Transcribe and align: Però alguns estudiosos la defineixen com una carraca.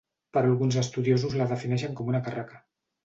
Però 0.35 0.53
alguns 0.53 0.77
estudiosos 0.81 1.35
la 1.41 1.47
defineixen 1.51 1.95
com 2.01 2.13
una 2.15 2.23
carraca. 2.29 2.63